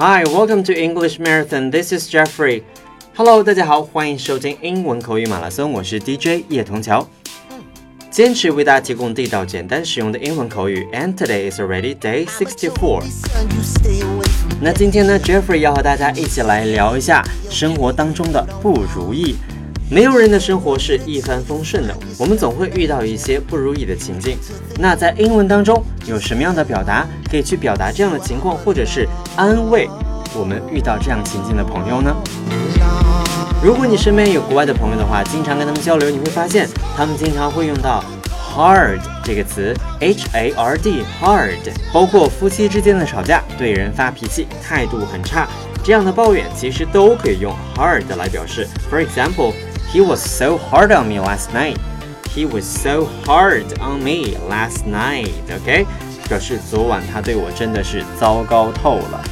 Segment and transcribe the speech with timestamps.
[0.00, 1.72] Hi, welcome to English Marathon.
[1.72, 2.62] This is Jeffrey.
[3.16, 7.04] Hello，大家好，欢迎收听英文口语马拉松，我是 DJ 叶童桥。
[8.08, 10.86] 坚持为大家提供地道、简单、实用的英文口语。
[10.92, 13.02] And today is already day sixty-four.
[14.60, 19.34] 那今天呢，Jeffrey 要和大家一起来聊一下生活当中的不如意。
[19.90, 24.36] 没有人的生活是一帆风顺的，我们总会遇到一些不如意的情境。
[24.78, 29.88] 那在英文当中有什么样的表达可以去表达这样的情况，或者是安慰
[30.34, 32.14] 我们遇到这样情境的朋友呢？
[33.64, 38.04] 如果你身边有国外的朋友的话，经常跟他们交流，你会发现他们经常会用到
[38.54, 41.56] hard 这个词，h a r d hard，
[41.94, 45.48] 包括夫妻之间的吵架，对人发脾气，态度很差，
[45.82, 48.68] 这样的抱怨其实都可以用 hard 来表示。
[48.90, 49.54] For example。
[49.91, 51.77] He was so hard on me last night.
[52.35, 55.29] He was so hard on me last night.
[55.55, 55.85] OK，
[56.27, 59.23] 表示昨晚他对我真的是糟糕透了。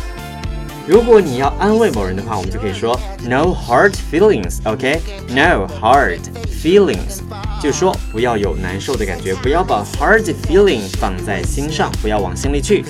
[0.87, 4.57] 如果你要安慰某人的话，我们就可以说 No hard feelings.
[4.63, 7.21] OK，No hard feelings，
[7.61, 12.83] 就说不要有难受的感觉，不要把 hard feeling 放在心上，不要往心里去。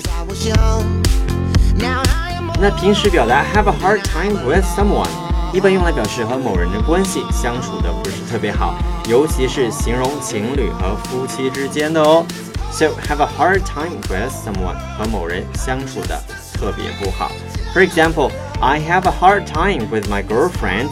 [2.60, 5.25] 那平时表达 have a hard time with someone。
[5.53, 8.75] 一般用来表示和某人的关系相处的不是特别好，
[9.09, 12.25] 尤其是形容情侣和夫妻之间的哦。
[12.71, 16.21] So have a hard time with someone 和某人相处的
[16.53, 17.31] 特别不好。
[17.73, 20.89] For example, I have a hard time with my girlfriend.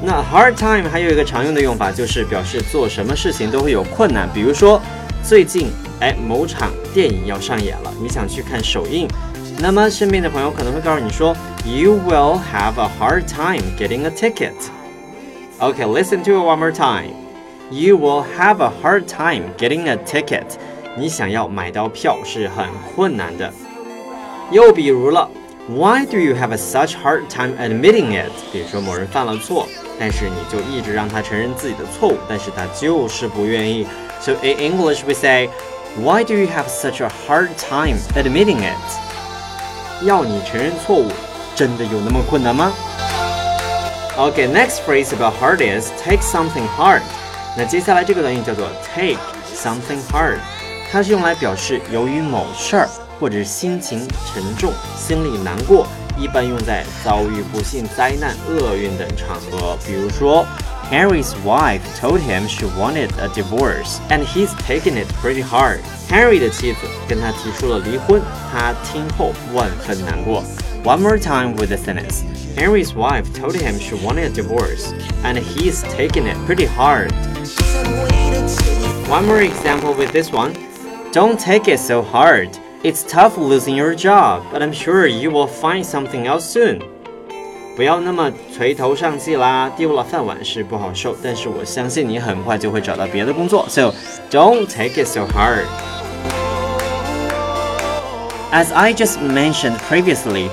[0.00, 4.28] 那 hard time 还有一个常用的用法，就是表示做什么事情都会有困难。
[4.32, 4.80] 比如说，
[5.22, 9.08] 最近哎某场电影要上演了，你想去看首映。
[9.58, 14.53] 那么身边的朋友可能会告诉你说 ，You will have a hard time getting a ticket.
[15.59, 17.13] Okay, listen to it one more time.
[17.71, 20.45] You will have a hard time getting a ticket.
[20.95, 23.51] 你想要买到票是很困难的。
[24.51, 25.29] 又比如了，
[25.67, 28.31] Why do you have a such hard time admitting it？
[28.53, 29.67] 比如说某人犯了错，
[29.99, 33.85] 但是你就一直让他承认自己的错误，但是他就是不愿意。
[34.21, 35.49] So in English we say,
[35.99, 40.05] Why do you have such a hard time admitting it？
[40.05, 41.11] 要你承认错误，
[41.54, 42.72] 真的有那么困难吗
[44.16, 47.02] ？OK，next phrase about hard is take something hard。
[47.56, 49.18] 那接下来这个短语叫做 take
[49.54, 50.38] something hard，
[50.90, 55.86] 它是用来表示由于某事儿或者心情沉重、心里难过，
[56.16, 60.46] 一般用在遭遇不幸、灾难、厄运等场合，比如说。
[60.90, 65.78] Harry's wife told him she wanted a divorce, and he's taken it pretty hard.
[66.10, 68.20] Harry 的妻子跟他提出了离婚，
[68.52, 70.44] 他听后万分难过。
[70.83, 72.23] One more time with the sentence.
[72.55, 74.93] Henry's wife told him she wanted a divorce,
[75.23, 77.11] and he's taken it pretty hard.
[79.09, 80.53] One more example with this one.
[81.11, 82.49] Don't take it so hard.
[82.83, 86.81] It's tough losing your job, but I'm sure you will find something else soon.
[87.75, 93.67] 不要那么垂头丧气啦，丢了饭碗是不好受，但是我相信你很快就会找到别的工作。
[93.69, 93.93] So
[94.31, 95.65] don't take it so hard.
[98.51, 100.49] As I just mentioned previously,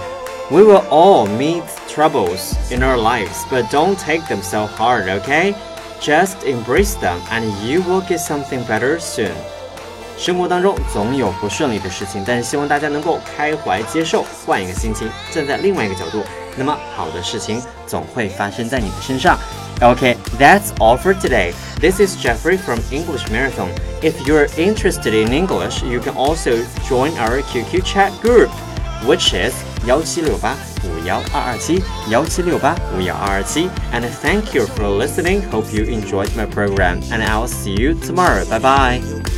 [0.50, 5.55] we will all meet troubles in our lives, but don't take them so hard, okay?
[6.00, 9.32] Just embrace them and you will get something better soon.
[10.16, 16.22] 生活当中总有不顺利的事情，但是希望大家能够开怀接受，换一个心情，站在另外一个角度，
[16.56, 19.37] 那么好的事情总会发生在你的身上。
[19.81, 21.53] Okay, that's all for today.
[21.81, 23.71] This is Jeffrey from English Marathon.
[24.03, 28.50] If you're interested in English, you can also join our QQ chat group,
[29.05, 29.53] which is
[29.87, 33.69] 幺七六八五幺二二七幺七六八五幺二二七。
[33.93, 35.43] And thank you for listening.
[35.50, 38.44] Hope you enjoyed my program, and I'll see you tomorrow.
[38.47, 39.38] Bye bye.